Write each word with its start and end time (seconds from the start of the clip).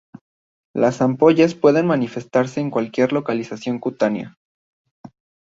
Las 0.73 0.99
ampollas 1.03 1.53
pueden 1.53 1.85
manifestarse 1.85 2.59
en 2.59 2.71
cualquier 2.71 3.13
localización 3.13 3.77
cutánea. 3.77 4.35